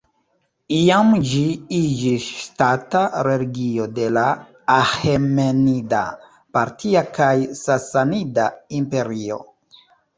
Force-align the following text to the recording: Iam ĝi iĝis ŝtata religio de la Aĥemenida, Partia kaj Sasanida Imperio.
Iam 0.75 1.11
ĝi 1.31 1.41
iĝis 1.79 2.25
ŝtata 2.39 3.03
religio 3.29 3.87
de 4.01 4.09
la 4.17 4.25
Aĥemenida, 4.79 6.03
Partia 6.59 7.09
kaj 7.21 7.33
Sasanida 7.65 8.53
Imperio. 8.85 9.45